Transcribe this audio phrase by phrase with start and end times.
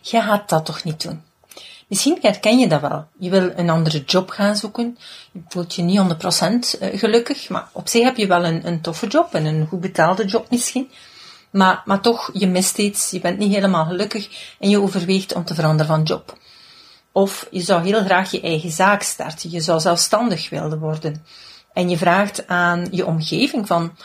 [0.00, 1.22] je gaat dat toch niet doen.
[1.90, 3.06] Misschien herken je dat wel.
[3.18, 4.98] Je wil een andere job gaan zoeken.
[5.32, 6.00] Je voelt je niet
[6.76, 9.66] 100% eh, gelukkig, maar op zich heb je wel een, een toffe job en een
[9.66, 10.90] goed betaalde job misschien.
[11.50, 15.44] Maar, maar toch, je mist iets, je bent niet helemaal gelukkig en je overweegt om
[15.44, 16.38] te veranderen van job.
[17.12, 21.24] Of je zou heel graag je eigen zaak starten, je zou zelfstandig willen worden.
[21.72, 23.96] En je vraagt aan je omgeving van,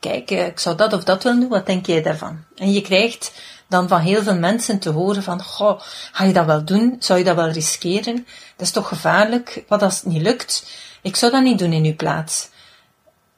[0.00, 2.44] kijk, eh, ik zou dat of dat willen doen, wat denk jij daarvan?
[2.56, 3.32] En je krijgt
[3.72, 5.80] dan van heel veel mensen te horen van, goh,
[6.12, 6.96] ga je dat wel doen?
[6.98, 8.26] Zou je dat wel riskeren?
[8.56, 9.64] Dat is toch gevaarlijk?
[9.68, 10.66] Wat als het niet lukt?
[11.02, 12.48] Ik zou dat niet doen in uw plaats.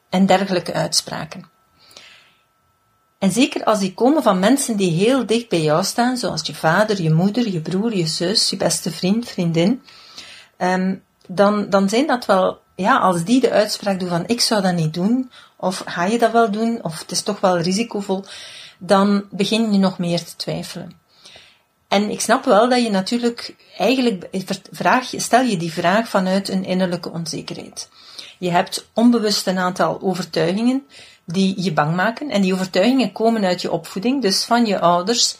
[0.09, 1.53] En dergelijke uitspraken.
[3.19, 6.55] En zeker als die komen van mensen die heel dicht bij jou staan, zoals je
[6.55, 9.81] vader, je moeder, je broer, je zus, je beste vriend, vriendin,
[10.57, 14.61] um, dan, dan zijn dat wel, ja, als die de uitspraak doen van ik zou
[14.61, 18.25] dat niet doen, of ga je dat wel doen, of het is toch wel risicovol,
[18.85, 21.03] dan begin je nog meer te twijfelen.
[21.87, 24.27] En ik snap wel dat je natuurlijk eigenlijk
[24.71, 27.89] vraag, stel je die vraag vanuit een innerlijke onzekerheid.
[28.39, 30.85] Je hebt onbewust een aantal overtuigingen
[31.25, 32.29] die je bang maken.
[32.29, 35.35] En die overtuigingen komen uit je opvoeding, dus van je ouders,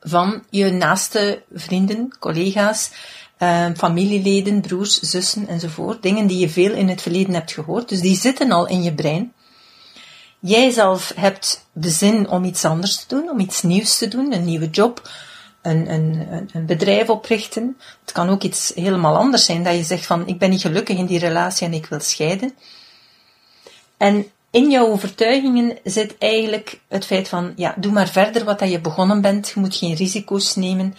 [0.00, 2.90] van je naaste vrienden, collega's,
[3.38, 6.02] uh, familieleden, broers, zussen enzovoort.
[6.02, 7.88] Dingen die je veel in het verleden hebt gehoord.
[7.88, 9.32] Dus die zitten al in je brein.
[10.46, 14.32] Jij zelf hebt de zin om iets anders te doen, om iets nieuws te doen,
[14.32, 15.10] een nieuwe job,
[15.62, 17.76] een, een, een bedrijf oprichten.
[18.00, 20.96] Het kan ook iets helemaal anders zijn, dat je zegt van ik ben niet gelukkig
[20.96, 22.54] in die relatie en ik wil scheiden.
[23.96, 28.70] En in jouw overtuigingen zit eigenlijk het feit van, ja, doe maar verder wat dat
[28.70, 30.94] je begonnen bent, je moet geen risico's nemen.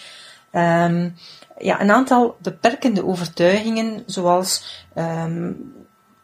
[0.52, 1.16] Um,
[1.58, 5.74] ja, een aantal beperkende overtuigingen, zoals um,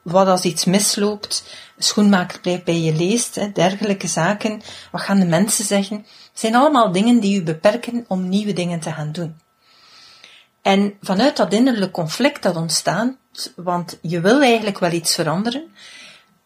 [0.01, 1.43] wat als iets misloopt,
[1.77, 6.91] schoenmaker blijft bij je leest, hè, dergelijke zaken, wat gaan de mensen zeggen, zijn allemaal
[6.91, 9.39] dingen die u beperken om nieuwe dingen te gaan doen.
[10.61, 13.15] En vanuit dat innerlijk conflict dat ontstaat,
[13.55, 15.71] want je wil eigenlijk wel iets veranderen,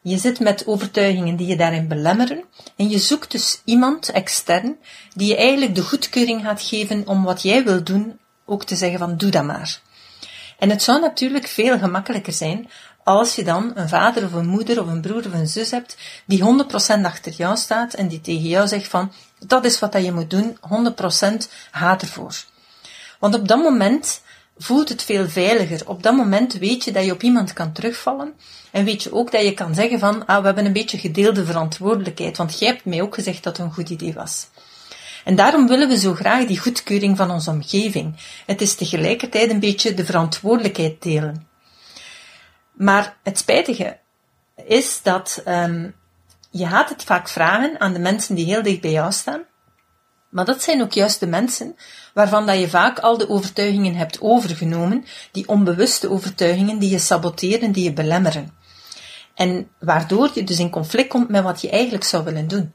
[0.01, 2.43] je zit met overtuigingen die je daarin belemmeren
[2.75, 4.77] en je zoekt dus iemand extern
[5.13, 8.99] die je eigenlijk de goedkeuring gaat geven om wat jij wil doen, ook te zeggen
[8.99, 9.81] van doe dat maar.
[10.59, 12.69] En het zou natuurlijk veel gemakkelijker zijn
[13.05, 15.97] als je dan een vader of een moeder of een broer of een zus hebt
[16.25, 20.03] die 100% achter jou staat en die tegen jou zegt van dat is wat dat
[20.03, 22.43] je moet doen, 100% ga ervoor.
[23.19, 24.21] Want op dat moment
[24.57, 25.81] voelt het veel veiliger.
[25.85, 28.33] Op dat moment weet je dat je op iemand kan terugvallen.
[28.71, 31.45] En weet je ook dat je kan zeggen van, ah, we hebben een beetje gedeelde
[31.45, 34.47] verantwoordelijkheid, want jij hebt mij ook gezegd dat het een goed idee was.
[35.23, 38.15] En daarom willen we zo graag die goedkeuring van onze omgeving.
[38.45, 41.53] Het is tegelijkertijd een beetje de verantwoordelijkheid delen.
[42.75, 43.97] Maar het spijtige
[44.55, 45.95] is dat um,
[46.49, 49.41] je gaat het vaak vragen aan de mensen die heel dicht bij jou staan.
[50.29, 51.75] Maar dat zijn ook juist de mensen
[52.13, 57.71] waarvan dat je vaak al de overtuigingen hebt overgenomen, die onbewuste overtuigingen die je saboteren,
[57.71, 58.53] die je belemmeren.
[59.35, 62.73] En waardoor je dus in conflict komt met wat je eigenlijk zou willen doen.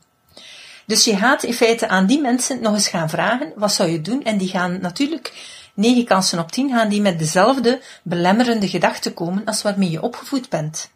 [0.86, 4.00] Dus je gaat in feite aan die mensen nog eens gaan vragen, wat zou je
[4.00, 4.24] doen?
[4.24, 5.32] En die gaan natuurlijk,
[5.80, 10.48] negen kansen op tien, gaan die met dezelfde belemmerende gedachten komen als waarmee je opgevoed
[10.48, 10.90] bent.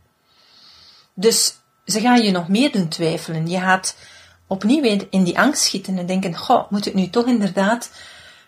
[1.14, 3.48] Dus ze gaan je nog meer doen twijfelen.
[3.48, 3.96] Je gaat
[4.46, 7.90] opnieuw in die angst schieten en denken, goh, moet ik nu toch inderdaad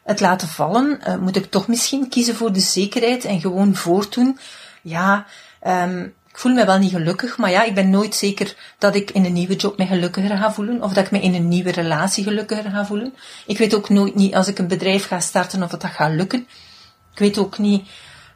[0.04, 1.00] het laten vallen?
[1.08, 4.38] Uh, moet ik toch misschien kiezen voor de zekerheid en gewoon voortdoen?
[4.82, 5.26] Ja,
[5.66, 9.10] um, ik voel me wel niet gelukkig, maar ja, ik ben nooit zeker dat ik
[9.10, 11.70] in een nieuwe job me gelukkiger ga voelen, of dat ik me in een nieuwe
[11.70, 13.14] relatie gelukkiger ga voelen.
[13.46, 16.12] Ik weet ook nooit niet als ik een bedrijf ga starten of dat, dat gaat
[16.12, 16.46] lukken.
[17.12, 17.88] Ik weet ook niet,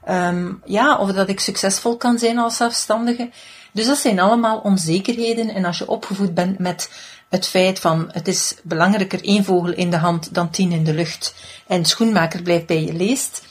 [0.09, 3.31] um, ja, of dat ik succesvol kan zijn als zelfstandige.
[3.73, 5.55] Dus dat zijn allemaal onzekerheden.
[5.55, 6.91] En als je opgevoed bent met
[7.29, 10.95] het feit van het is belangrijker één vogel in de hand dan tien in de
[10.95, 11.35] lucht
[11.67, 13.43] en schoenmaker blijft bij je leest,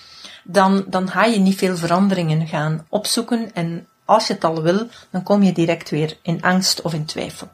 [0.44, 4.88] dan, dan ga je niet veel veranderingen gaan opzoeken en als je het al wil,
[5.10, 7.50] dan kom je direct weer in angst of in twijfel.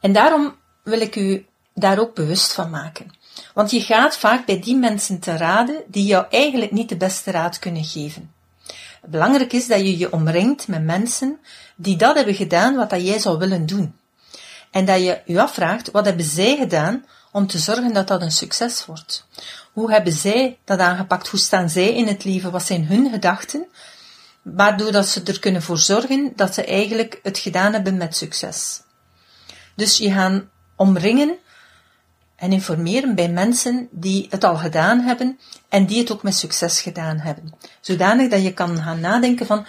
[0.00, 3.10] En daarom wil ik u daar ook bewust van maken.
[3.54, 7.30] Want je gaat vaak bij die mensen te raden die jou eigenlijk niet de beste
[7.30, 8.32] raad kunnen geven.
[9.06, 11.38] Belangrijk is dat je je omringt met mensen
[11.76, 13.96] die dat hebben gedaan wat dat jij zou willen doen.
[14.70, 18.32] En dat je je afvraagt, wat hebben zij gedaan om te zorgen dat dat een
[18.32, 19.26] succes wordt?
[19.72, 21.28] Hoe hebben zij dat aangepakt?
[21.28, 22.50] Hoe staan zij in het leven?
[22.50, 23.66] Wat zijn hun gedachten?
[24.42, 28.82] Waardoor dat ze er kunnen voor zorgen dat ze eigenlijk het gedaan hebben met succes.
[29.74, 31.36] Dus je gaan omringen
[32.36, 36.80] en informeren bij mensen die het al gedaan hebben en die het ook met succes
[36.80, 37.54] gedaan hebben.
[37.80, 39.66] Zodanig dat je kan gaan nadenken van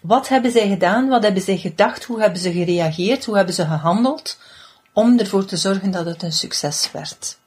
[0.00, 3.66] wat hebben zij gedaan, wat hebben zij gedacht, hoe hebben ze gereageerd, hoe hebben ze
[3.66, 4.38] gehandeld
[4.92, 7.38] om ervoor te zorgen dat het een succes werd.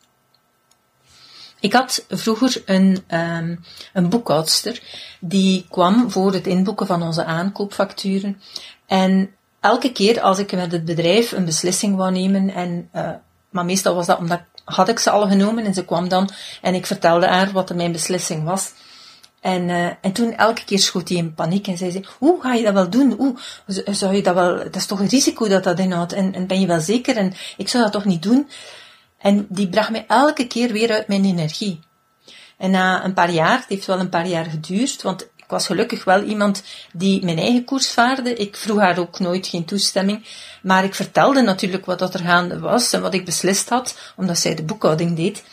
[1.60, 3.64] Ik had vroeger een, um,
[3.94, 4.82] een boekhoudster
[5.20, 8.42] die kwam voor het inboeken van onze aankoopfacturen.
[8.86, 13.10] En elke keer als ik met het bedrijf een beslissing wou nemen, en, uh,
[13.50, 16.30] maar meestal was dat omdat had ik ze al genomen en ze kwam dan
[16.62, 18.72] en ik vertelde haar wat mijn beslissing was.
[19.42, 22.54] En, uh, en toen elke keer schoot hij in paniek en zei ze, hoe ga
[22.54, 23.12] je dat wel doen?
[23.12, 23.36] Hoe
[23.86, 26.68] zou je dat wel, dat is toch een risico dat dat inhoudt en ben je
[26.68, 27.18] wel zeker?
[27.18, 28.50] En ik zou dat toch niet doen?
[29.18, 31.80] En die bracht me elke keer weer uit mijn energie.
[32.58, 35.66] En na een paar jaar, het heeft wel een paar jaar geduurd, want ik was
[35.66, 38.34] gelukkig wel iemand die mijn eigen koers vaarde.
[38.34, 40.26] Ik vroeg haar ook nooit geen toestemming.
[40.62, 44.38] Maar ik vertelde natuurlijk wat dat er gaande was en wat ik beslist had, omdat
[44.38, 45.44] zij de boekhouding deed.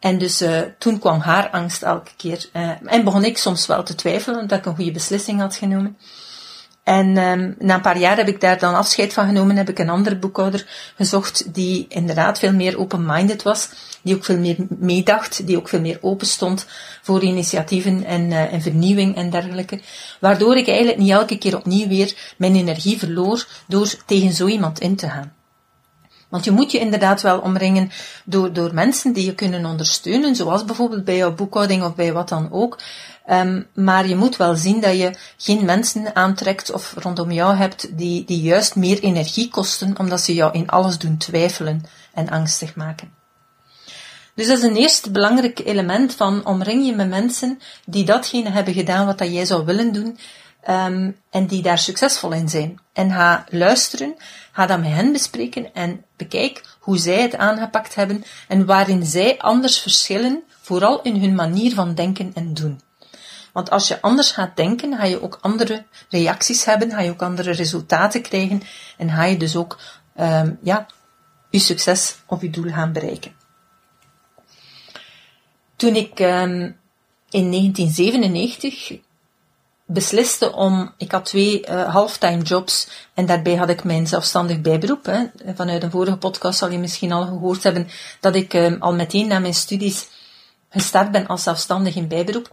[0.00, 2.48] En dus uh, toen kwam haar angst elke keer.
[2.52, 5.96] Uh, en begon ik soms wel te twijfelen dat ik een goede beslissing had genomen.
[6.84, 9.78] En um, na een paar jaar heb ik daar dan afscheid van genomen, heb ik
[9.78, 13.68] een andere boekhouder gezocht die inderdaad veel meer open-minded was,
[14.02, 16.66] die ook veel meer meedacht, die ook veel meer open stond
[17.02, 19.80] voor initiatieven en, uh, en vernieuwing en dergelijke.
[20.20, 24.80] Waardoor ik eigenlijk niet elke keer opnieuw weer mijn energie verloor door tegen zo iemand
[24.80, 25.32] in te gaan.
[26.30, 27.90] Want je moet je inderdaad wel omringen
[28.24, 32.28] door, door mensen die je kunnen ondersteunen, zoals bijvoorbeeld bij jouw boekhouding of bij wat
[32.28, 32.78] dan ook.
[33.30, 37.98] Um, maar je moet wel zien dat je geen mensen aantrekt of rondom jou hebt
[37.98, 41.84] die, die juist meer energie kosten, omdat ze jou in alles doen twijfelen
[42.14, 43.18] en angstig maken.
[44.34, 48.74] Dus dat is een eerste belangrijk element van omring je met mensen die datgene hebben
[48.74, 50.18] gedaan wat dat jij zou willen doen,
[50.68, 52.80] um, en die daar succesvol in zijn.
[52.92, 54.14] En ga luisteren,
[54.52, 59.38] ga dat met hen bespreken en bekijk hoe zij het aangepakt hebben en waarin zij
[59.38, 62.80] anders verschillen, vooral in hun manier van denken en doen.
[63.52, 67.22] Want als je anders gaat denken, ga je ook andere reacties hebben, ga je ook
[67.22, 68.62] andere resultaten krijgen
[68.96, 69.78] en ga je dus ook
[70.20, 70.86] um, ja,
[71.50, 73.32] je succes of je doel gaan bereiken.
[75.76, 76.76] Toen ik um,
[77.30, 78.98] in 1997
[79.92, 85.06] besliste om, ik had twee uh, halftime jobs en daarbij had ik mijn zelfstandig bijberoep.
[85.06, 85.24] Hè.
[85.54, 87.88] Vanuit een vorige podcast zal je misschien al gehoord hebben
[88.20, 90.08] dat ik um, al meteen na mijn studies
[90.70, 92.50] gestart ben als zelfstandig in bijberoep.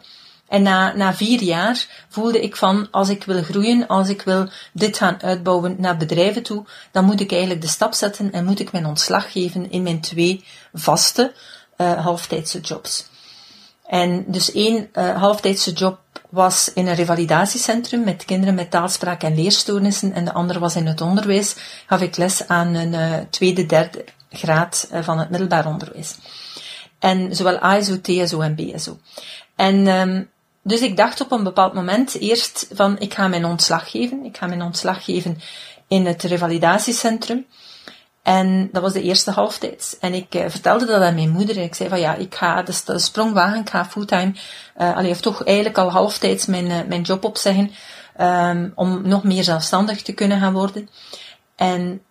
[0.47, 4.49] En na, na vier jaar voelde ik van, als ik wil groeien, als ik wil
[4.71, 8.59] dit gaan uitbouwen naar bedrijven toe, dan moet ik eigenlijk de stap zetten en moet
[8.59, 10.43] ik mijn ontslag geven in mijn twee
[10.73, 11.33] vaste
[11.77, 13.05] uh, halftijdse jobs.
[13.87, 15.99] En dus één uh, halftijdse job
[16.29, 20.87] was in een revalidatiecentrum met kinderen met taalspraak en leerstoornissen en de andere was in
[20.87, 25.67] het onderwijs, gaf ik les aan een uh, tweede, derde graad uh, van het middelbaar
[25.67, 26.15] onderwijs.
[26.99, 28.97] En zowel ASO, TSO en BSO.
[29.55, 30.29] En um,
[30.67, 34.25] dus ik dacht op een bepaald moment eerst van, ik ga mijn ontslag geven.
[34.25, 35.39] Ik ga mijn ontslag geven
[35.87, 37.45] in het revalidatiecentrum.
[38.27, 39.97] En dat was de eerste halftijd.
[39.99, 41.57] En ik uh, vertelde dat aan mijn moeder.
[41.57, 44.33] En ik zei van ja, ik ga de, de sprongwagen, ik ga fulltime,
[44.77, 47.71] uh, allee, of toch eigenlijk al halftijds mijn, uh, mijn job opzeggen,
[48.21, 50.89] um, om nog meer zelfstandig te kunnen gaan worden.
[51.55, 52.01] En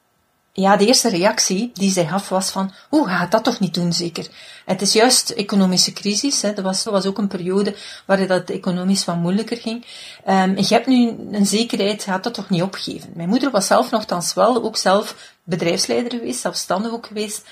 [0.52, 3.92] ja, de eerste reactie die zij gaf was van, hoe gaat dat toch niet doen
[3.92, 4.26] zeker?
[4.64, 6.52] Het is juist economische crisis, hè.
[6.52, 9.86] Dat, was, was ook een periode waar dat economisch wat moeilijker ging.
[10.28, 13.10] Um, je hebt nu een zekerheid, gaat dat toch niet opgeven?
[13.14, 17.46] Mijn moeder was zelf nogthans wel, ook zelf bedrijfsleider geweest, zelfstandig ook geweest.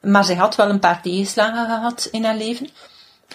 [0.00, 2.68] Maar zij had wel een paar tegenslagen gehad in haar leven,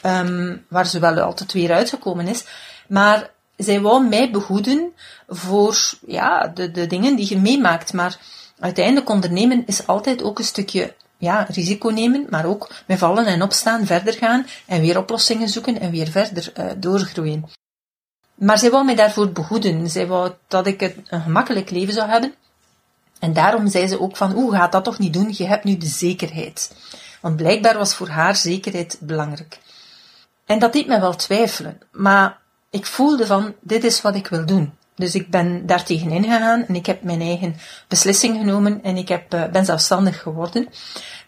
[0.05, 2.46] um, waar ze wel altijd weer uitgekomen is.
[2.88, 4.93] Maar zij wou mij behoeden
[5.27, 5.77] voor
[6.08, 7.93] ja, de, de dingen die je meemaakt.
[7.93, 8.20] Maar
[8.60, 13.41] uiteindelijk ondernemen is altijd ook een stukje ja, risico nemen, maar ook met vallen en
[13.41, 17.50] opstaan, verder gaan en weer oplossingen zoeken en weer verder uh, doorgroeien.
[18.36, 19.89] Maar zij wou mij daarvoor behoeden.
[19.89, 22.34] Zij wou dat ik een gemakkelijk leven zou hebben.
[23.22, 25.34] En daarom zei ze ook van, hoe gaat dat toch niet doen?
[25.38, 26.75] Je hebt nu de zekerheid.
[27.22, 29.60] Want blijkbaar was voor haar zekerheid belangrijk.
[30.46, 31.82] En dat deed mij wel twijfelen.
[31.92, 32.38] Maar
[32.70, 34.74] ik voelde van, dit is wat ik wil doen.
[34.96, 37.56] Dus ik ben daar tegenin gegaan en ik heb mijn eigen
[37.88, 40.68] beslissing genomen en ik heb, uh, ben zelfstandig geworden.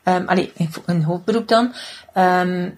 [0.03, 0.53] Um, allee,
[0.85, 1.73] een hoofdberoep dan.
[2.17, 2.77] Um,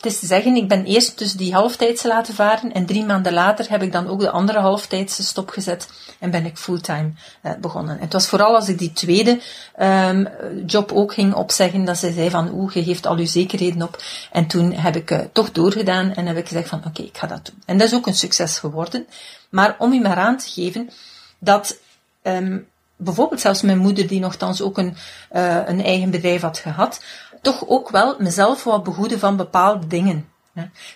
[0.00, 3.32] het is te zeggen, ik ben eerst dus die halftijdse laten varen en drie maanden
[3.32, 5.88] later heb ik dan ook de andere halftijdse stopgezet
[6.18, 7.96] en ben ik fulltime uh, begonnen.
[7.96, 9.40] En het was vooral als ik die tweede
[9.80, 10.28] um,
[10.66, 14.02] job ook ging opzeggen, dat ze zei van oeh, je geeft al je zekerheden op.
[14.32, 17.26] En toen heb ik uh, toch doorgedaan en heb ik gezegd van oké, ik ga
[17.26, 17.62] dat doen.
[17.66, 19.06] En dat is ook een succes geworden.
[19.50, 20.90] Maar om u maar aan te geven
[21.38, 21.78] dat
[22.22, 22.66] um,
[23.00, 24.96] bijvoorbeeld zelfs mijn moeder, die nogthans ook een,
[25.32, 27.04] uh, een eigen bedrijf had gehad,
[27.42, 30.28] toch ook wel mezelf wat behoeden van bepaalde dingen.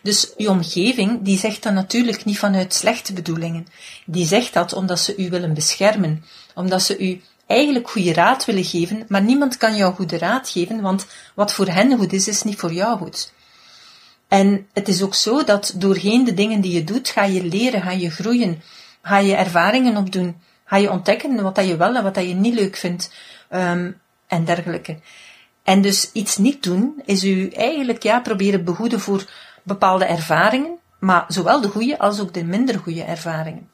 [0.02, 3.66] Dus uw omgeving, die zegt dat natuurlijk niet vanuit slechte bedoelingen.
[4.06, 8.64] Die zegt dat omdat ze u willen beschermen, omdat ze u eigenlijk goede raad willen
[8.64, 12.42] geven, maar niemand kan jou goede raad geven, want wat voor hen goed is, is
[12.42, 13.32] niet voor jou goed.
[14.28, 17.82] En het is ook zo dat doorheen de dingen die je doet, ga je leren,
[17.82, 18.62] ga je groeien,
[19.02, 22.34] ga je ervaringen opdoen, ga je ontdekken wat dat je wel en wat dat je
[22.34, 23.12] niet leuk vindt,
[23.50, 24.98] um, en dergelijke.
[25.62, 29.24] En dus iets niet doen, is u eigenlijk ja, proberen behoeden voor
[29.62, 33.70] bepaalde ervaringen, maar zowel de goede als ook de minder goede ervaringen.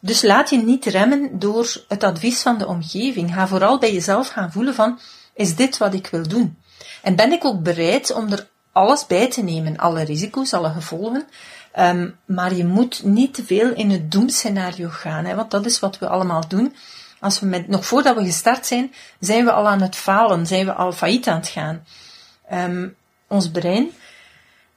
[0.00, 3.34] Dus laat je niet remmen door het advies van de omgeving.
[3.34, 4.98] Ga vooral bij jezelf gaan voelen van,
[5.34, 6.58] is dit wat ik wil doen?
[7.02, 11.26] En ben ik ook bereid om er alles bij te nemen, alle risico's, alle gevolgen,
[11.78, 15.78] um, maar je moet niet te veel in het doemscenario gaan, hè, want dat is
[15.78, 16.74] wat we allemaal doen.
[17.20, 20.72] Als we nog voordat we gestart zijn, zijn we al aan het falen, zijn we
[20.72, 21.84] al failliet aan het gaan.
[22.52, 22.96] Um,
[23.28, 23.90] ons brein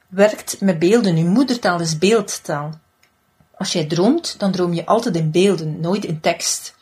[0.08, 1.18] werkt met beelden.
[1.18, 2.80] Uw moedertaal is beeldtaal.
[3.58, 6.76] Als jij droomt, dan droom je altijd in beelden, nooit in tekst.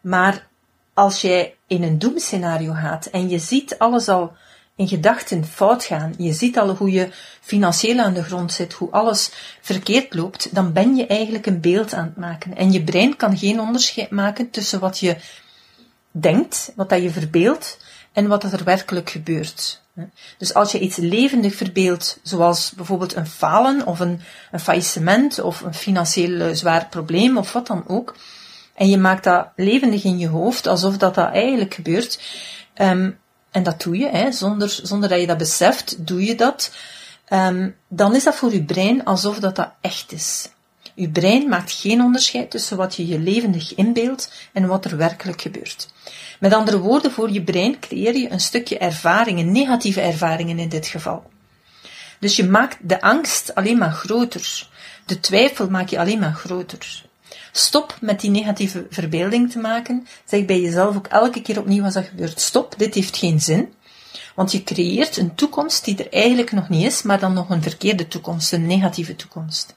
[0.00, 0.46] Maar
[0.94, 4.32] als jij in een doemscenario gaat en je ziet alles al
[4.78, 7.08] in gedachten fout gaan, je ziet al hoe je
[7.40, 9.30] financieel aan de grond zit, hoe alles
[9.60, 12.56] verkeerd loopt, dan ben je eigenlijk een beeld aan het maken.
[12.56, 15.16] En je brein kan geen onderscheid maken tussen wat je
[16.10, 17.78] denkt, wat dat je verbeeldt,
[18.12, 19.82] en wat er werkelijk gebeurt.
[20.38, 24.20] Dus als je iets levendig verbeeldt, zoals bijvoorbeeld een falen of een,
[24.50, 28.16] een faillissement of een financieel zwaar probleem of wat dan ook,
[28.74, 32.20] en je maakt dat levendig in je hoofd, alsof dat, dat eigenlijk gebeurt,
[32.76, 33.18] um,
[33.50, 36.72] en dat doe je, hè, zonder, zonder dat je dat beseft, doe je dat,
[37.32, 40.48] um, dan is dat voor je brein alsof dat, dat echt is.
[40.94, 45.40] Je brein maakt geen onderscheid tussen wat je je levendig inbeeldt en wat er werkelijk
[45.40, 45.88] gebeurt.
[46.40, 50.86] Met andere woorden, voor je brein creëer je een stukje ervaringen, negatieve ervaringen in dit
[50.86, 51.30] geval.
[52.20, 54.68] Dus je maakt de angst alleen maar groter.
[55.06, 57.04] De twijfel maak je alleen maar groter.
[57.52, 60.06] Stop met die negatieve verbeelding te maken.
[60.24, 62.40] Zeg bij jezelf ook elke keer opnieuw als dat gebeurt.
[62.40, 63.72] Stop, dit heeft geen zin.
[64.34, 67.62] Want je creëert een toekomst die er eigenlijk nog niet is, maar dan nog een
[67.62, 69.74] verkeerde toekomst, een negatieve toekomst.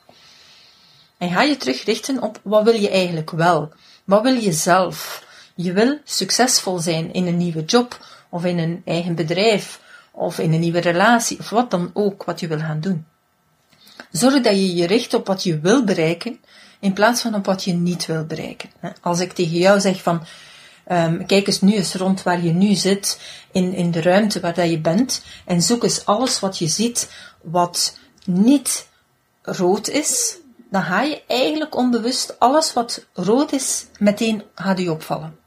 [1.18, 3.72] En ga je terugrichten op wat wil je eigenlijk wel?
[4.04, 5.26] Wat wil je zelf?
[5.56, 9.82] Je wil succesvol zijn in een nieuwe job, of in een eigen bedrijf,
[10.12, 13.06] of in een nieuwe relatie, of wat dan ook wat je wil gaan doen.
[14.12, 16.40] Zorg dat je je richt op wat je wil bereiken,
[16.82, 18.70] in plaats van op wat je niet wil bereiken.
[19.02, 20.24] Als ik tegen jou zeg van,
[20.92, 23.20] um, kijk eens nu eens rond waar je nu zit,
[23.52, 27.12] in, in de ruimte waar dat je bent, en zoek eens alles wat je ziet
[27.42, 28.88] wat niet
[29.42, 30.38] rood is,
[30.70, 35.40] dan ga je eigenlijk onbewust alles wat rood is meteen gaat je opvallen.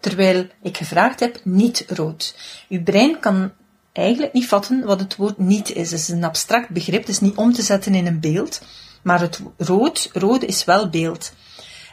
[0.00, 2.34] Terwijl ik gevraagd heb niet rood.
[2.68, 3.52] Uw brein kan
[3.92, 5.90] eigenlijk niet vatten wat het woord niet is.
[5.90, 8.60] Het is een abstract begrip, het is niet om te zetten in een beeld.
[9.08, 11.32] Maar het rood, rode is wel beeld.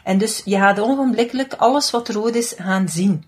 [0.04, 3.24] En dus je gaat ogenblikkelijk alles wat rood is gaan zien.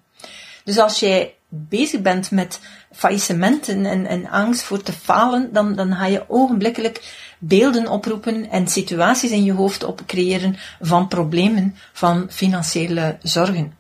[0.65, 2.61] Dus als jij bezig bent met
[2.93, 6.99] faillissementen en, en angst voor te falen, dan, dan ga je ogenblikkelijk
[7.39, 13.73] beelden oproepen en situaties in je hoofd op creëren van problemen, van financiële zorgen.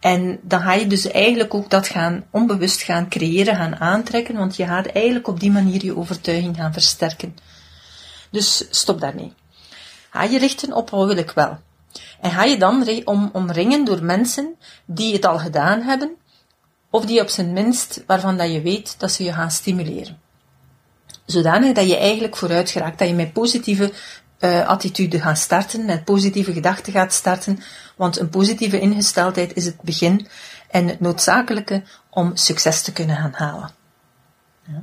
[0.00, 4.56] En dan ga je dus eigenlijk ook dat gaan onbewust gaan creëren, gaan aantrekken, want
[4.56, 7.36] je gaat eigenlijk op die manier je overtuiging gaan versterken.
[8.34, 9.32] Dus stop daarmee.
[10.10, 11.58] Ga je richten op wil ik wel.
[12.20, 16.16] En ga je dan om, omringen door mensen die het al gedaan hebben,
[16.90, 20.20] of die op zijn minst waarvan dat je weet dat ze je gaan stimuleren.
[21.26, 23.92] Zodanig dat je eigenlijk vooruit geraakt, dat je met positieve
[24.40, 27.60] uh, attitude gaat starten, met positieve gedachten gaat starten,
[27.96, 30.26] want een positieve ingesteldheid is het begin
[30.70, 33.70] en het noodzakelijke om succes te kunnen gaan halen.
[34.66, 34.82] Ja.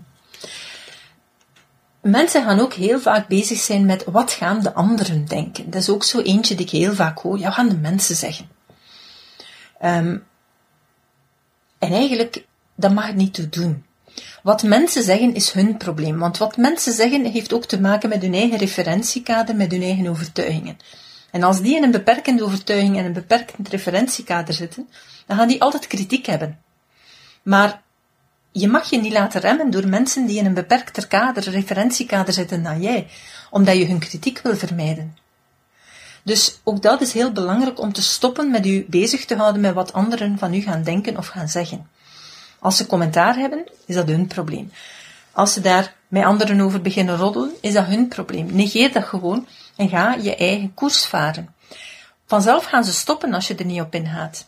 [2.01, 5.69] Mensen gaan ook heel vaak bezig zijn met wat gaan de anderen denken.
[5.69, 7.37] Dat is ook zo eentje die ik heel vaak hoor.
[7.37, 8.49] Ja, wat gaan de mensen zeggen?
[9.83, 10.23] Um,
[11.79, 13.85] en eigenlijk, dat mag het niet toe doen.
[14.43, 18.21] Wat mensen zeggen is hun probleem, want wat mensen zeggen heeft ook te maken met
[18.21, 20.77] hun eigen referentiekader, met hun eigen overtuigingen.
[21.31, 24.89] En als die in een beperkende overtuiging en een beperkend referentiekader zitten,
[25.25, 26.59] dan gaan die altijd kritiek hebben.
[27.43, 27.80] Maar
[28.51, 32.63] je mag je niet laten remmen door mensen die in een beperkter kader, referentiekader zitten
[32.63, 33.07] dan jij,
[33.49, 35.17] omdat je hun kritiek wil vermijden.
[36.23, 39.73] Dus ook dat is heel belangrijk om te stoppen met u bezig te houden met
[39.73, 41.89] wat anderen van u gaan denken of gaan zeggen.
[42.59, 44.71] Als ze commentaar hebben, is dat hun probleem.
[45.31, 48.55] Als ze daar met anderen over beginnen roddelen, is dat hun probleem.
[48.55, 51.55] Negeer dat gewoon en ga je eigen koers varen.
[52.25, 54.47] Vanzelf gaan ze stoppen als je er niet op ingaat.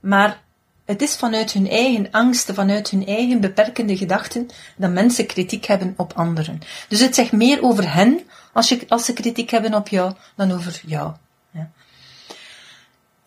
[0.00, 0.42] Maar
[0.90, 5.94] het is vanuit hun eigen angsten, vanuit hun eigen beperkende gedachten, dat mensen kritiek hebben
[5.96, 6.60] op anderen.
[6.88, 8.20] Dus het zegt meer over hen
[8.52, 11.12] als, als ze kritiek hebben op jou, dan over jou.
[11.50, 11.70] Ja.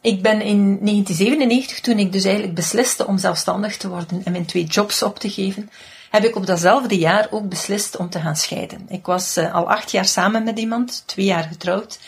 [0.01, 4.45] Ik ben in 1997, toen ik dus eigenlijk besliste om zelfstandig te worden en mijn
[4.45, 5.69] twee jobs op te geven,
[6.09, 8.85] heb ik op datzelfde jaar ook beslist om te gaan scheiden.
[8.89, 11.99] Ik was uh, al acht jaar samen met iemand, twee jaar getrouwd,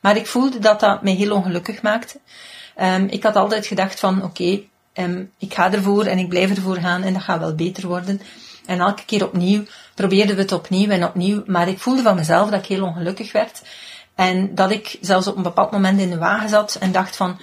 [0.00, 2.18] maar ik voelde dat dat mij heel ongelukkig maakte.
[2.80, 4.62] Um, ik had altijd gedacht van, oké,
[4.94, 8.20] um, ik ga ervoor en ik blijf ervoor gaan en dat gaat wel beter worden.
[8.66, 9.62] En elke keer opnieuw
[9.94, 13.32] probeerden we het opnieuw en opnieuw, maar ik voelde van mezelf dat ik heel ongelukkig
[13.32, 13.62] werd.
[14.14, 17.40] En dat ik zelfs op een bepaald moment in de wagen zat en dacht van,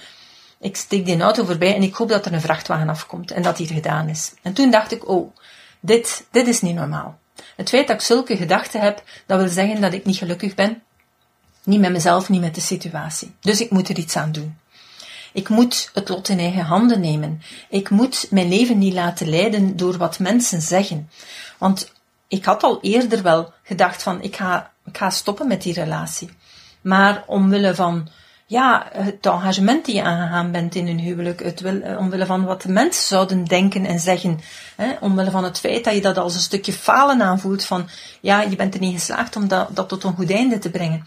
[0.60, 3.56] ik steek die auto voorbij en ik hoop dat er een vrachtwagen afkomt en dat
[3.56, 4.32] die er gedaan is.
[4.42, 5.36] En toen dacht ik, oh,
[5.80, 7.18] dit, dit is niet normaal.
[7.56, 10.82] Het feit dat ik zulke gedachten heb, dat wil zeggen dat ik niet gelukkig ben.
[11.64, 13.34] Niet met mezelf, niet met de situatie.
[13.40, 14.56] Dus ik moet er iets aan doen.
[15.32, 17.42] Ik moet het lot in eigen handen nemen.
[17.68, 21.10] Ik moet mijn leven niet laten leiden door wat mensen zeggen.
[21.58, 21.92] Want
[22.28, 26.30] ik had al eerder wel gedacht van, ik ga, ik ga stoppen met die relatie.
[26.80, 28.08] Maar omwille van
[28.52, 32.44] ja, het engagement die je aangegaan bent in een huwelijk, het wil, eh, omwille van
[32.44, 34.40] wat de mensen zouden denken en zeggen,
[34.76, 37.88] hè, omwille van het feit dat je dat als een stukje falen aanvoelt van,
[38.20, 41.06] ja, je bent er niet geslaagd om dat, dat tot een goed einde te brengen.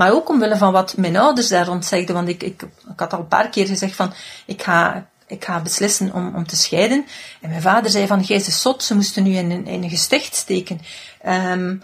[0.00, 3.12] Maar ook omwille van wat mijn ouders daar rond zeiden, want ik, ik, ik had
[3.12, 4.12] al een paar keer gezegd van,
[4.46, 7.06] ik ga, ik ga beslissen om, om te scheiden.
[7.40, 10.34] En mijn vader zei van, gij is zot, ze moesten nu in, in een gesticht
[10.34, 10.80] steken.
[11.26, 11.82] Um,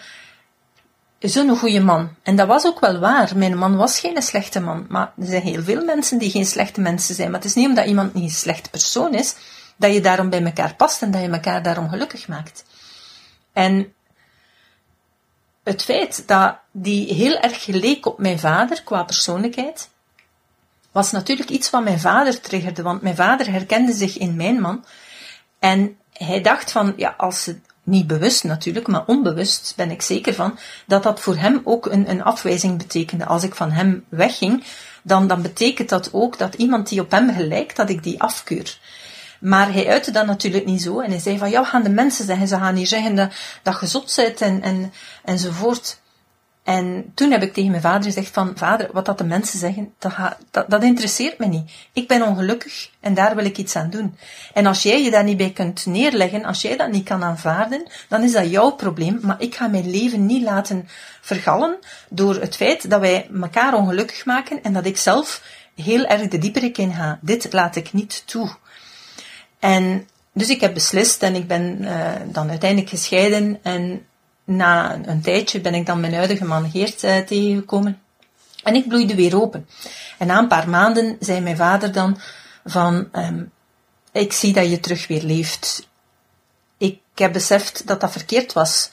[1.18, 2.10] zo'n goede man.
[2.22, 3.36] En dat was ook wel waar.
[3.36, 4.86] Mijn man was geen slechte man.
[4.88, 7.30] Maar er zijn heel veel mensen die geen slechte mensen zijn.
[7.30, 9.34] Maar het is niet omdat iemand niet een slechte persoon is,
[9.76, 12.64] dat je daarom bij elkaar past en dat je elkaar daarom gelukkig maakt.
[13.52, 13.92] En
[15.66, 19.88] het feit dat die heel erg geleek op mijn vader qua persoonlijkheid,
[20.92, 24.84] was natuurlijk iets wat mijn vader triggerde, want mijn vader herkende zich in mijn man.
[25.58, 30.34] En hij dacht van, ja, als ze niet bewust natuurlijk, maar onbewust ben ik zeker
[30.34, 33.26] van, dat dat voor hem ook een, een afwijzing betekende.
[33.26, 34.64] Als ik van hem wegging,
[35.02, 38.78] dan, dan betekent dat ook dat iemand die op hem gelijkt, dat ik die afkeur.
[39.40, 41.00] Maar hij uitte dat natuurlijk niet zo.
[41.00, 43.80] En hij zei van, ja, gaan de mensen zeggen, ze gaan hier zeggen dat, dat
[43.80, 44.92] je zot bent en, en,
[45.24, 46.00] enzovoort.
[46.66, 49.94] En toen heb ik tegen mijn vader gezegd van, vader, wat dat de mensen zeggen,
[49.98, 50.12] dat,
[50.50, 51.70] dat, dat, interesseert me niet.
[51.92, 54.16] Ik ben ongelukkig en daar wil ik iets aan doen.
[54.54, 57.86] En als jij je daar niet bij kunt neerleggen, als jij dat niet kan aanvaarden,
[58.08, 59.18] dan is dat jouw probleem.
[59.22, 60.88] Maar ik ga mijn leven niet laten
[61.20, 61.76] vergallen
[62.08, 65.42] door het feit dat wij elkaar ongelukkig maken en dat ik zelf
[65.74, 67.18] heel erg de dieperik in ga.
[67.20, 68.50] Dit laat ik niet toe.
[69.66, 74.06] En dus ik heb beslist en ik ben uh, dan uiteindelijk gescheiden en
[74.44, 78.00] na een tijdje ben ik dan mijn huidige man Geert uh, tegengekomen.
[78.62, 79.68] En ik bloeide weer open.
[80.18, 82.18] En na een paar maanden zei mijn vader dan
[82.64, 83.52] van, um,
[84.12, 85.88] ik zie dat je terug weer leeft.
[86.78, 88.90] Ik heb beseft dat dat verkeerd was.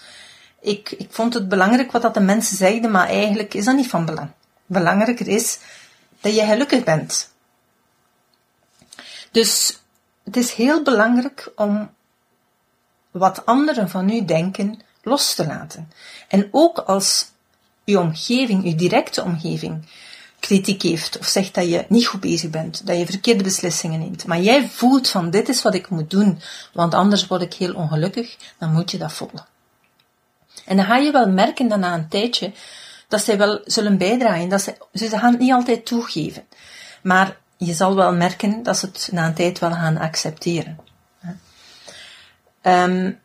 [0.61, 3.89] Ik, ik vond het belangrijk wat dat de mensen zeiden, maar eigenlijk is dat niet
[3.89, 4.31] van belang.
[4.65, 5.59] Belangrijker is
[6.21, 7.31] dat je gelukkig bent.
[9.31, 9.81] Dus
[10.23, 11.89] het is heel belangrijk om
[13.11, 15.91] wat anderen van u denken los te laten.
[16.27, 17.25] En ook als
[17.85, 19.85] uw omgeving, uw directe omgeving,
[20.39, 24.25] kritiek heeft of zegt dat je niet goed bezig bent, dat je verkeerde beslissingen neemt,
[24.25, 26.39] maar jij voelt van dit is wat ik moet doen,
[26.73, 29.45] want anders word ik heel ongelukkig, dan moet je dat volgen.
[30.65, 32.51] En dan ga je wel merken dat na een tijdje
[33.07, 36.45] dat zij wel zullen bijdragen, dat ze, ze gaan het niet altijd toegeven,
[37.01, 40.79] maar je zal wel merken dat ze het na een tijd wel gaan accepteren.
[42.61, 43.21] Um,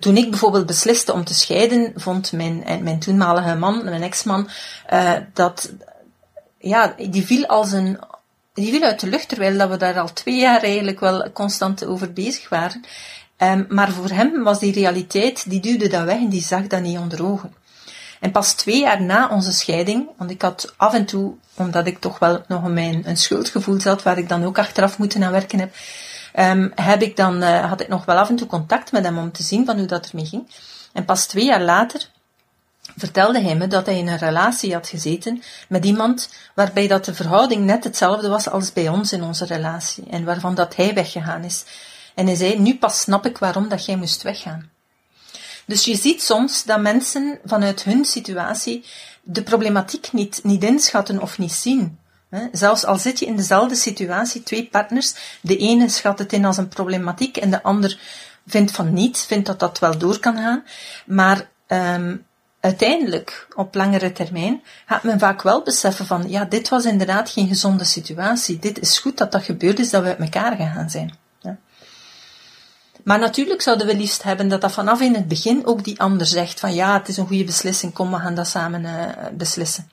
[0.00, 4.48] toen ik bijvoorbeeld besliste om te scheiden, vond mijn, eh, mijn toenmalige man, mijn ex-man,
[4.92, 5.72] uh, dat,
[6.58, 7.98] ja, die viel als een,
[8.52, 11.86] die viel uit de lucht, terwijl dat we daar al twee jaar eigenlijk wel constant
[11.86, 12.84] over bezig waren.
[13.38, 16.82] Um, maar voor hem was die realiteit, die duwde dat weg en die zag dat
[16.82, 17.54] niet onder ogen.
[18.20, 21.98] En pas twee jaar na onze scheiding, want ik had af en toe, omdat ik
[21.98, 25.32] toch wel nog in mijn, een schuldgevoel zat, waar ik dan ook achteraf moeten aan
[25.32, 25.74] werken heb,
[26.38, 29.18] um, heb ik dan, uh, had ik nog wel af en toe contact met hem
[29.18, 30.48] om te zien van hoe dat ermee ging.
[30.92, 32.08] En pas twee jaar later
[32.96, 37.14] vertelde hij me dat hij in een relatie had gezeten met iemand waarbij dat de
[37.14, 41.44] verhouding net hetzelfde was als bij ons in onze relatie en waarvan dat hij weggegaan
[41.44, 41.64] is.
[42.14, 44.70] En hij zei, nu pas snap ik waarom dat jij moest weggaan.
[45.68, 48.84] Dus je ziet soms dat mensen vanuit hun situatie
[49.22, 51.98] de problematiek niet, niet inschatten of niet zien.
[52.52, 56.56] Zelfs al zit je in dezelfde situatie, twee partners, de ene schat het in als
[56.56, 57.98] een problematiek en de ander
[58.46, 60.64] vindt van niet, vindt dat dat wel door kan gaan.
[61.06, 62.26] Maar um,
[62.60, 67.48] uiteindelijk, op langere termijn, gaat men vaak wel beseffen van, ja, dit was inderdaad geen
[67.48, 68.58] gezonde situatie.
[68.58, 71.14] Dit is goed dat dat gebeurd is, dat we uit elkaar gegaan zijn.
[73.04, 76.26] Maar natuurlijk zouden we liefst hebben dat dat vanaf in het begin ook die ander
[76.26, 79.90] zegt van, ja, het is een goede beslissing, kom, we gaan dat samen uh, beslissen.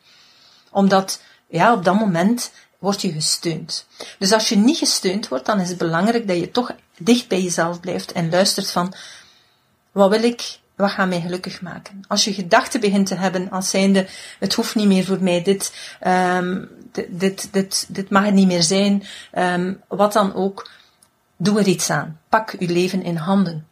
[0.72, 3.86] Omdat, ja, op dat moment word je gesteund.
[4.20, 7.42] Dus als je niet gesteund wordt, dan is het belangrijk dat je toch dicht bij
[7.42, 8.94] jezelf blijft en luistert van,
[9.92, 12.04] wat wil ik, wat gaat mij gelukkig maken?
[12.08, 14.08] Als je gedachten begint te hebben als zijnde,
[14.40, 15.74] het hoeft niet meer voor mij, dit,
[16.08, 19.04] um, dit, dit, dit, mag het niet meer zijn,
[19.38, 20.70] um, wat dan ook,
[21.38, 22.20] doe er iets aan.
[22.30, 23.68] Pak je leven in handen.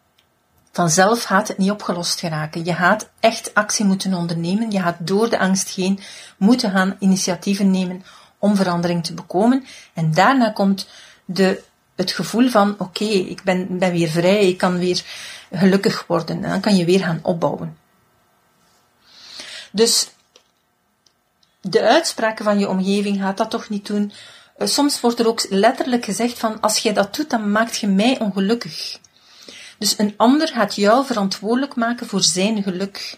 [0.72, 2.64] Vanzelf gaat het niet opgelost geraken.
[2.64, 4.70] Je gaat echt actie moeten ondernemen.
[4.70, 5.98] Je gaat door de angst heen
[6.36, 8.04] moeten gaan initiatieven nemen
[8.38, 9.64] om verandering te bekomen.
[9.92, 10.88] En daarna komt
[11.24, 11.62] de,
[11.94, 15.04] het gevoel van, oké, ik ben, ben weer vrij, ik kan weer
[15.52, 16.44] gelukkig worden.
[16.44, 17.76] En dan kan je weer gaan opbouwen.
[19.72, 20.10] Dus
[21.60, 24.12] de uitspraken van je omgeving gaat dat toch niet doen.
[24.56, 27.86] Eh, soms wordt er ook letterlijk gezegd van, als jij dat doet, dan maakt je
[27.86, 28.98] mij ongelukkig.
[29.78, 33.16] Dus een ander gaat jou verantwoordelijk maken voor zijn geluk.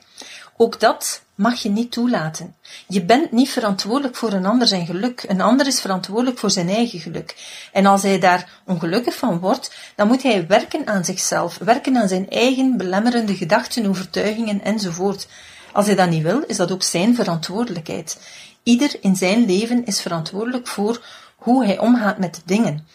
[0.56, 2.54] Ook dat mag je niet toelaten.
[2.88, 5.24] Je bent niet verantwoordelijk voor een ander zijn geluk.
[5.28, 7.36] Een ander is verantwoordelijk voor zijn eigen geluk.
[7.72, 12.08] En als hij daar ongelukkig van wordt, dan moet hij werken aan zichzelf, werken aan
[12.08, 15.26] zijn eigen belemmerende gedachten, overtuigingen enzovoort.
[15.72, 18.18] Als hij dat niet wil, is dat ook zijn verantwoordelijkheid.
[18.62, 21.04] Ieder in zijn leven is verantwoordelijk voor
[21.36, 22.86] hoe hij omgaat met de dingen.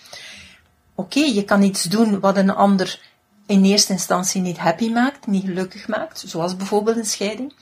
[0.95, 2.99] Oké, je kan iets doen wat een ander
[3.45, 7.53] in eerste instantie niet happy maakt, niet gelukkig maakt, zoals bijvoorbeeld een scheiding.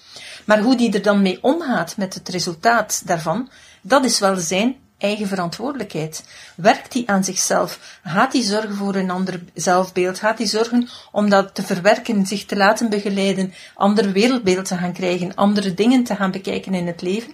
[0.45, 3.49] Maar hoe die er dan mee omgaat met het resultaat daarvan,
[3.81, 6.23] dat is wel zijn eigen verantwoordelijkheid.
[6.55, 7.99] Werkt hij aan zichzelf?
[8.03, 10.19] Gaat hij zorgen voor een ander zelfbeeld?
[10.19, 14.93] Gaat hij zorgen om dat te verwerken, zich te laten begeleiden, ander wereldbeeld te gaan
[14.93, 17.33] krijgen, andere dingen te gaan bekijken in het leven?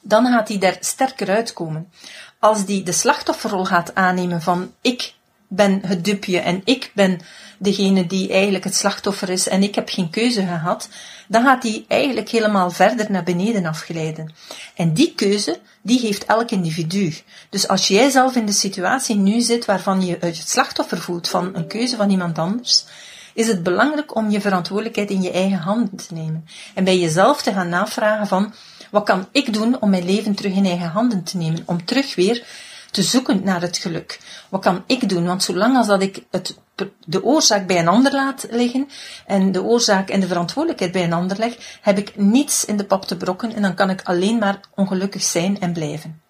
[0.00, 1.92] Dan gaat hij daar sterker uitkomen.
[2.42, 5.14] Als hij de slachtofferrol gaat aannemen van ik
[5.48, 7.20] ben het dupje en ik ben
[7.58, 10.88] degene die eigenlijk het slachtoffer is en ik heb geen keuze gehad,
[11.28, 14.32] dan gaat die eigenlijk helemaal verder naar beneden afgeleiden.
[14.74, 17.14] En die keuze, die heeft elk individu.
[17.50, 21.54] Dus als jij zelf in de situatie nu zit waarvan je het slachtoffer voelt van
[21.54, 22.84] een keuze van iemand anders,
[23.34, 26.46] is het belangrijk om je verantwoordelijkheid in je eigen handen te nemen.
[26.74, 28.54] En bij jezelf te gaan navragen van,
[28.92, 31.62] wat kan ik doen om mijn leven terug in eigen handen te nemen?
[31.66, 32.46] Om terug weer
[32.90, 34.20] te zoeken naar het geluk.
[34.48, 35.26] Wat kan ik doen?
[35.26, 36.58] Want zolang als dat ik het,
[37.04, 38.88] de oorzaak bij een ander laat liggen
[39.26, 42.84] en de oorzaak en de verantwoordelijkheid bij een ander leg, heb ik niets in de
[42.84, 46.20] pap te brokken en dan kan ik alleen maar ongelukkig zijn en blijven.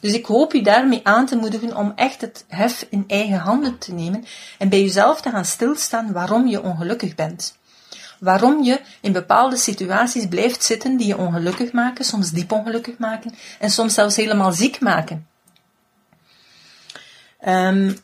[0.00, 3.78] Dus ik hoop u daarmee aan te moedigen om echt het hef in eigen handen
[3.78, 4.24] te nemen
[4.58, 7.60] en bij jezelf te gaan stilstaan waarom je ongelukkig bent.
[8.22, 13.34] Waarom je in bepaalde situaties blijft zitten die je ongelukkig maken, soms diep ongelukkig maken
[13.58, 15.26] en soms zelfs helemaal ziek maken.
[17.46, 17.96] Um,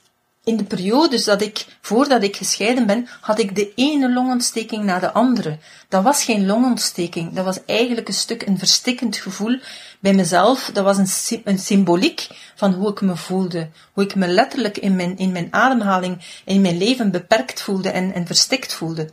[0.45, 4.99] in de periodes dat ik, voordat ik gescheiden ben, had ik de ene longontsteking na
[4.99, 5.59] de andere.
[5.89, 9.59] Dat was geen longontsteking, dat was eigenlijk een stuk een verstikkend gevoel
[10.01, 10.71] bij mezelf.
[10.73, 13.69] Dat was een, een symboliek van hoe ik me voelde.
[13.93, 18.15] Hoe ik me letterlijk in mijn, in mijn ademhaling, in mijn leven beperkt voelde en,
[18.15, 19.11] en verstikt voelde.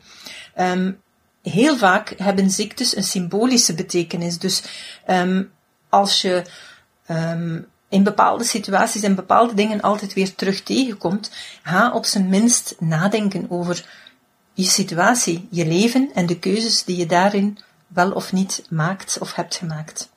[0.59, 1.01] Um,
[1.41, 4.37] heel vaak hebben ziektes een symbolische betekenis.
[4.37, 4.63] Dus
[5.07, 5.51] um,
[5.89, 6.43] als je
[7.09, 11.31] um, in bepaalde situaties en bepaalde dingen altijd weer terug tegenkomt,
[11.63, 13.85] ga op zijn minst nadenken over
[14.53, 19.33] je situatie, je leven en de keuzes die je daarin wel of niet maakt of
[19.33, 20.09] hebt gemaakt.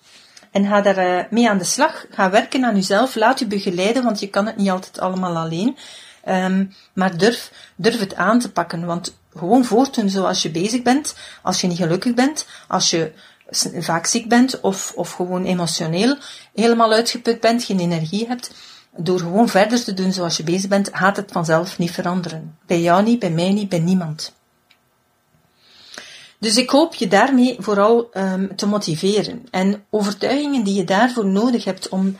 [0.50, 2.06] En ga daar eh, mee aan de slag.
[2.10, 3.14] Ga werken aan jezelf.
[3.14, 5.76] Laat je begeleiden, want je kan het niet altijd allemaal alleen.
[6.92, 11.60] Maar durf, durf het aan te pakken, want gewoon voortdoen zoals je bezig bent, als
[11.60, 13.12] je niet gelukkig bent, als je
[13.78, 16.16] vaak ziek bent of, of gewoon emotioneel
[16.54, 18.50] helemaal uitgeput bent, geen energie hebt,
[18.96, 22.58] door gewoon verder te doen zoals je bezig bent, gaat het vanzelf niet veranderen.
[22.66, 24.36] Bij jou niet, bij mij niet, bij niemand.
[26.38, 31.64] Dus ik hoop je daarmee vooral um, te motiveren en overtuigingen die je daarvoor nodig
[31.64, 32.18] hebt om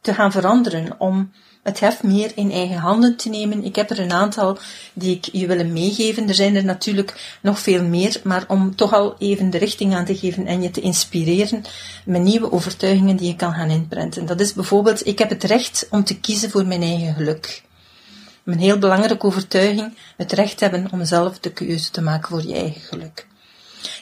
[0.00, 3.64] te gaan veranderen, om het heft meer in eigen handen te nemen.
[3.64, 4.58] Ik heb er een aantal
[4.92, 6.28] die ik je wil meegeven.
[6.28, 10.04] Er zijn er natuurlijk nog veel meer, maar om toch al even de richting aan
[10.04, 11.64] te geven en je te inspireren
[12.04, 14.26] met nieuwe overtuigingen die je kan gaan inprenten.
[14.26, 17.62] Dat is bijvoorbeeld, ik heb het recht om te kiezen voor mijn eigen geluk.
[18.44, 22.54] Een heel belangrijke overtuiging, het recht hebben om zelf de keuze te maken voor je
[22.54, 23.26] eigen geluk.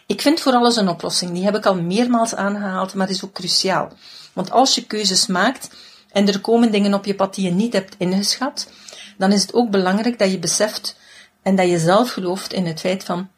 [0.06, 1.32] Ik vind voor alles een oplossing.
[1.32, 3.92] Die heb ik al meermaals aangehaald, maar is ook cruciaal.
[4.32, 5.68] Want als je keuzes maakt
[6.12, 8.70] en er komen dingen op je pad die je niet hebt ingeschat,
[9.18, 10.96] dan is het ook belangrijk dat je beseft
[11.42, 13.28] en dat je zelf gelooft in het feit van,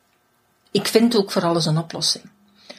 [0.71, 2.25] ik vind ook voor alles een oplossing.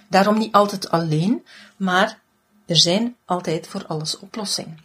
[0.09, 1.45] Daarom niet altijd alleen,
[1.77, 2.19] maar
[2.65, 4.79] er zijn altijd voor alles oplossingen.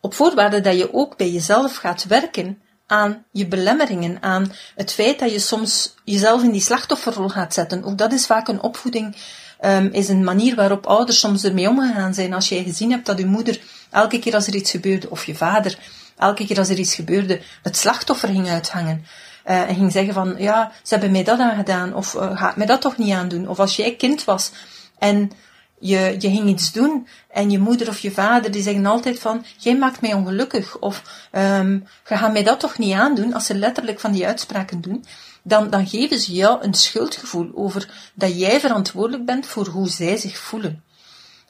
[0.00, 5.18] Op voorwaarde dat je ook bij jezelf gaat werken aan je belemmeringen, aan het feit
[5.18, 7.84] dat je soms jezelf in die slachtofferrol gaat zetten.
[7.84, 9.16] Ook dat is vaak een opvoeding,
[9.60, 12.32] um, is een manier waarop ouders soms ermee omgegaan zijn.
[12.32, 15.34] Als jij gezien hebt dat je moeder elke keer als er iets gebeurde, of je
[15.34, 15.78] vader,
[16.16, 19.04] elke keer als er iets gebeurde, het slachtoffer ging uithangen.
[19.46, 22.66] Uh, en ging zeggen van, ja, ze hebben mij dat aangedaan, of uh, ga mij
[22.66, 23.48] dat toch niet aandoen.
[23.48, 24.50] Of als jij kind was
[24.98, 25.30] en
[25.78, 29.44] je, je ging iets doen en je moeder of je vader die zeggen altijd van,
[29.56, 33.54] jij maakt mij ongelukkig of um, je gaat mij dat toch niet aandoen, als ze
[33.54, 35.04] letterlijk van die uitspraken doen,
[35.48, 40.16] dan, dan geven ze jou een schuldgevoel over dat jij verantwoordelijk bent voor hoe zij
[40.16, 40.82] zich voelen.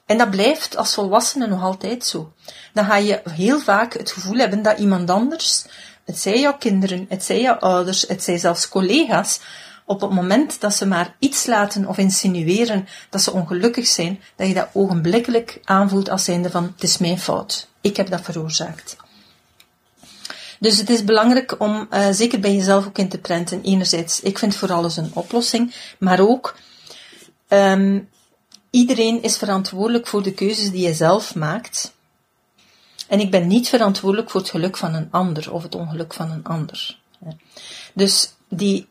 [0.06, 2.32] En dat blijft als volwassene nog altijd zo.
[2.72, 5.64] Dan ga je heel vaak het gevoel hebben dat iemand anders,
[6.04, 9.40] het zij jouw kinderen, het zij jouw ouders, het zij zelfs collega's,
[9.84, 14.46] op het moment dat ze maar iets laten of insinueren dat ze ongelukkig zijn, dat
[14.48, 17.68] je dat ogenblikkelijk aanvoelt als zijnde van, het is mijn fout.
[17.80, 18.96] Ik heb dat veroorzaakt.
[20.60, 23.62] Dus het is belangrijk om uh, zeker bij jezelf ook in te prenten.
[23.62, 26.56] Enerzijds, ik vind voor alles een oplossing, maar ook
[27.48, 28.08] um,
[28.70, 31.92] iedereen is verantwoordelijk voor de keuzes die je zelf maakt.
[33.08, 36.30] En ik ben niet verantwoordelijk voor het geluk van een ander of het ongeluk van
[36.30, 36.98] een ander.
[37.94, 38.88] Dus die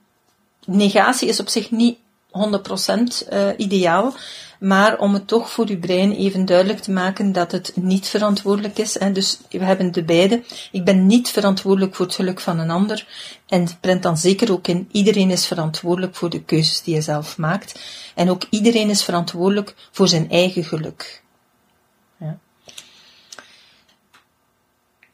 [0.65, 1.97] negatie is op zich niet
[2.37, 4.13] 100% uh, eh, ideaal,
[4.59, 8.77] maar om het toch voor uw brein even duidelijk te maken dat het niet verantwoordelijk
[8.77, 8.97] is.
[9.13, 10.43] Dus we hebben de beide.
[10.71, 13.07] Ik ben niet verantwoordelijk voor het geluk van een ander.
[13.47, 17.37] En prent dan zeker ook in, iedereen is verantwoordelijk voor de keuzes die je zelf
[17.37, 17.79] maakt.
[18.15, 21.25] En ook iedereen is verantwoordelijk voor zijn eigen geluk.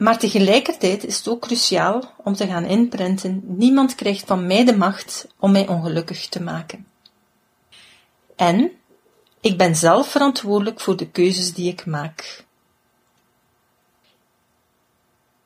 [0.03, 4.77] Maar tegelijkertijd is het ook cruciaal om te gaan inprenten, niemand krijgt van mij de
[4.77, 6.85] macht om mij ongelukkig te maken.
[8.35, 8.71] En
[9.41, 12.43] ik ben zelf verantwoordelijk voor de keuzes die ik maak.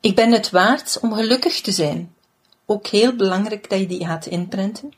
[0.00, 2.14] Ik ben het waard om gelukkig te zijn.
[2.66, 4.92] Ook heel belangrijk dat je die gaat inprenten.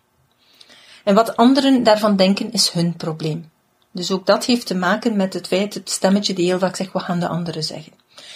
[1.05, 3.50] En wat anderen daarvan denken is hun probleem.
[3.90, 6.92] Dus ook dat heeft te maken met het feit, het stemmetje die heel vaak zegt,
[6.92, 7.92] wat gaan de anderen zeggen?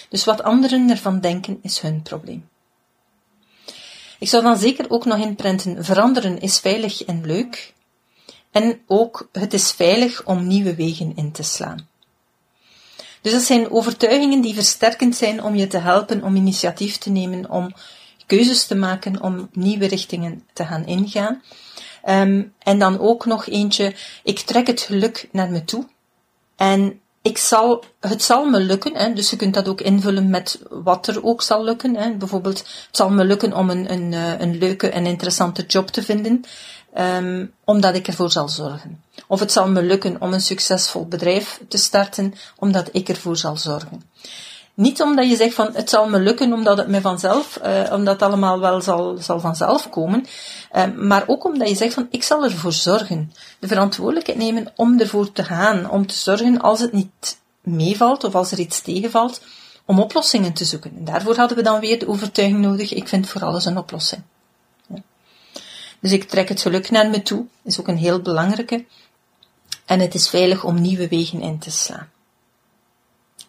[0.09, 2.49] Dus wat anderen ervan denken is hun probleem.
[4.19, 7.73] Ik zou dan zeker ook nog inprenten, veranderen is veilig en leuk.
[8.55, 11.87] En ook, het is veilig om nieuwe wegen in te slaan.
[13.21, 17.49] Dus dat zijn overtuigingen die versterkend zijn om je te helpen om initiatief te nemen,
[17.49, 17.73] om
[18.25, 21.43] keuzes te maken, om nieuwe richtingen te gaan ingaan.
[22.09, 25.87] Um, en dan ook nog eentje, ik trek het geluk naar me toe.
[26.55, 30.61] En ik zal, het zal me lukken, hè, dus je kunt dat ook invullen met
[30.69, 31.95] wat er ook zal lukken.
[31.95, 32.11] Hè.
[32.11, 36.03] Bijvoorbeeld, het zal me lukken om een, een, eh, een leuke en interessante job te
[36.03, 36.43] vinden,
[36.97, 39.03] um, omdat ik ervoor zal zorgen.
[39.27, 43.57] Of het zal me lukken om een succesvol bedrijf te starten, omdat ik ervoor zal
[43.57, 44.03] zorgen.
[44.73, 48.13] Niet omdat je zegt van het zal me lukken omdat het me vanzelf, uh, omdat
[48.13, 50.25] het allemaal wel zal, zal vanzelf komen,
[50.75, 53.33] uh, maar ook omdat je zegt van ik zal ervoor zorgen.
[53.59, 58.35] De verantwoordelijkheid nemen om ervoor te gaan, om te zorgen als het niet meevalt of
[58.35, 59.41] als er iets tegenvalt,
[59.85, 60.93] om oplossingen te zoeken.
[60.97, 64.21] En daarvoor hadden we dan weer de overtuiging nodig, ik vind voor alles een oplossing.
[66.05, 68.85] Dus ik trek het geluk naar me toe, is ook een heel belangrijke.
[69.85, 72.09] En het is veilig om nieuwe wegen in te slaan.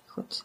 [0.06, 0.44] Goed.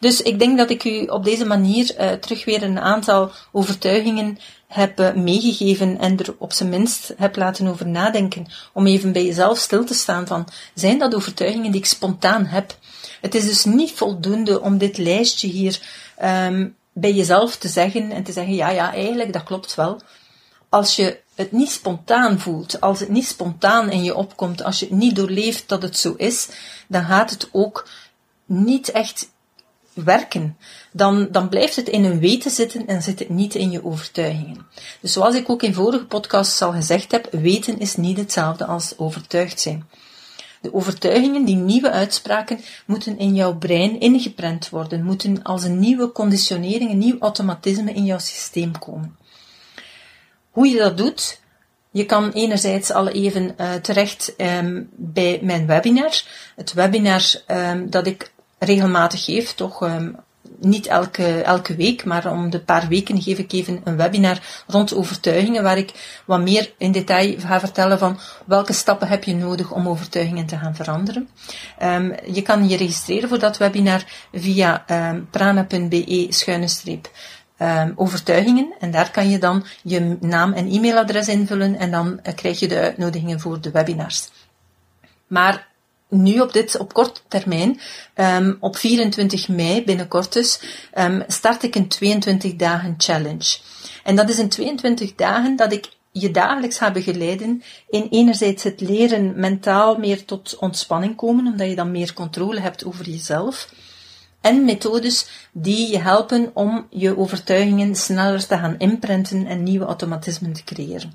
[0.00, 4.38] Dus ik denk dat ik u op deze manier uh, terug weer een aantal overtuigingen
[4.66, 8.46] heb uh, meegegeven en er op zijn minst heb laten over nadenken.
[8.72, 12.78] Om even bij jezelf stil te staan van, zijn dat overtuigingen die ik spontaan heb?
[13.20, 15.80] Het is dus niet voldoende om dit lijstje hier
[16.22, 20.00] um, bij jezelf te zeggen en te zeggen, ja, ja, eigenlijk, dat klopt wel.
[20.74, 24.86] Als je het niet spontaan voelt, als het niet spontaan in je opkomt, als je
[24.86, 26.48] het niet doorleeft dat het zo is,
[26.88, 27.88] dan gaat het ook
[28.44, 29.30] niet echt
[29.92, 30.56] werken,
[30.92, 34.66] dan, dan blijft het in een weten zitten en zit het niet in je overtuigingen.
[35.00, 38.98] Dus zoals ik ook in vorige podcasts al gezegd heb, weten is niet hetzelfde als
[38.98, 39.88] overtuigd zijn.
[40.60, 46.12] De overtuigingen, die nieuwe uitspraken, moeten in jouw brein ingeprent worden, moeten als een nieuwe
[46.12, 49.16] conditionering, een nieuw automatisme in jouw systeem komen.
[50.54, 51.40] Hoe je dat doet,
[51.90, 56.22] je kan enerzijds al even uh, terecht um, bij mijn webinar.
[56.56, 60.16] Het webinar um, dat ik regelmatig geef, toch um,
[60.58, 64.94] niet elke, elke week, maar om de paar weken geef ik even een webinar rond
[64.94, 69.72] overtuigingen, waar ik wat meer in detail ga vertellen van welke stappen heb je nodig
[69.72, 71.28] om overtuigingen te gaan veranderen.
[72.32, 74.84] Je kan je registreren voor dat webinar via
[75.30, 77.10] prana.be schuine streep
[77.58, 78.74] um, overtuigingen.
[78.80, 82.68] En daar kan je dan je naam en e-mailadres invullen en dan uh, krijg je
[82.68, 84.28] de uitnodigingen voor de webinars.
[85.26, 85.68] Maar
[86.08, 87.80] nu op dit, op korte termijn,
[88.14, 90.60] um, op 24 mei binnenkort dus,
[90.98, 93.58] um, start ik een 22 dagen challenge.
[94.02, 98.80] En dat is een 22 dagen dat ik je dagelijks ga begeleiden in enerzijds het
[98.80, 103.68] leren mentaal meer tot ontspanning komen, omdat je dan meer controle hebt over jezelf
[104.44, 110.52] en methodes die je helpen om je overtuigingen sneller te gaan imprinten en nieuwe automatismen
[110.52, 111.12] te creëren.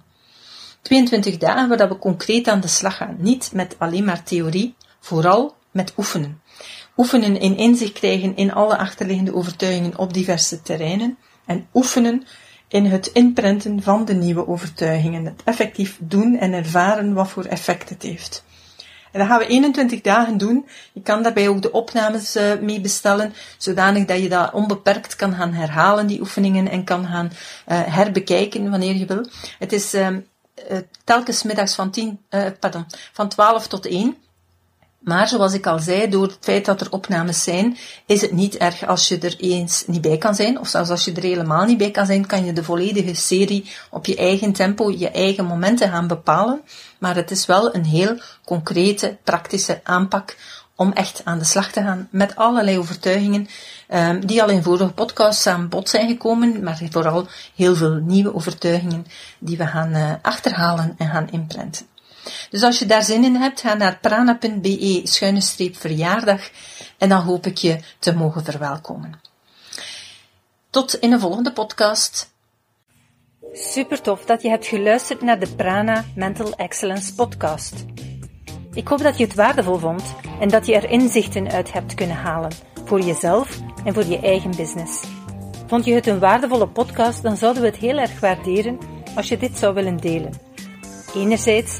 [0.81, 3.15] 22 dagen waar we concreet aan de slag gaan.
[3.19, 6.41] Niet met alleen maar theorie, vooral met oefenen.
[6.97, 12.23] Oefenen in inzicht krijgen in alle achterliggende overtuigingen op diverse terreinen en oefenen
[12.67, 15.25] in het inprinten van de nieuwe overtuigingen.
[15.25, 18.43] Het effectief doen en ervaren wat voor effect het heeft.
[19.11, 20.67] En dat gaan we 21 dagen doen.
[20.93, 25.33] Je kan daarbij ook de opnames uh, mee bestellen, zodanig dat je dat onbeperkt kan
[25.33, 29.25] gaan herhalen, die oefeningen, en kan gaan uh, herbekijken wanneer je wil.
[29.59, 30.07] Het is uh,
[31.03, 32.19] telkens middags van, 10,
[32.59, 34.15] pardon, van 12 tot 1.
[34.99, 38.57] Maar zoals ik al zei, door het feit dat er opnames zijn, is het niet
[38.57, 40.59] erg als je er eens niet bij kan zijn.
[40.59, 43.71] Of zelfs als je er helemaal niet bij kan zijn, kan je de volledige serie
[43.89, 46.61] op je eigen tempo, je eigen momenten gaan bepalen.
[46.97, 50.35] Maar het is wel een heel concrete, praktische aanpak
[50.75, 53.47] om echt aan de slag te gaan met allerlei overtuigingen
[53.93, 58.35] um, die al in vorige podcasts aan bod zijn gekomen, maar vooral heel veel nieuwe
[58.35, 59.05] overtuigingen
[59.39, 61.85] die we gaan uh, achterhalen en gaan imprinten.
[62.49, 66.49] Dus als je daar zin in hebt, ga naar prana.be schuine streep verjaardag
[66.97, 69.21] en dan hoop ik je te mogen verwelkomen.
[70.69, 72.31] Tot in een volgende podcast.
[73.53, 77.85] Super tof dat je hebt geluisterd naar de Prana Mental Excellence podcast.
[78.73, 80.03] Ik hoop dat je het waardevol vond
[80.39, 82.51] en dat je er inzichten uit hebt kunnen halen
[82.85, 85.03] voor jezelf en voor je eigen business.
[85.67, 88.77] Vond je het een waardevolle podcast, dan zouden we het heel erg waarderen
[89.15, 90.33] als je dit zou willen delen.
[91.15, 91.79] Enerzijds